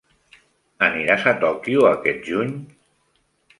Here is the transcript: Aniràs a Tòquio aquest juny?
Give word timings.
Aniràs 0.87 1.27
a 1.33 1.35
Tòquio 1.45 1.85
aquest 1.91 2.27
juny? 2.33 2.57